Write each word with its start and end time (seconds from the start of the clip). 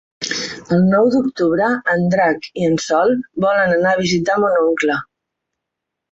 El 0.75 0.85
nou 0.91 1.09
d'octubre 1.15 1.67
en 1.95 2.07
Drac 2.15 2.47
i 2.61 2.65
en 2.69 2.77
Sol 2.85 3.13
volen 3.45 3.75
anar 3.75 3.91
a 3.91 3.99
visitar 4.01 4.39
mon 4.45 4.57
oncle. 4.63 4.97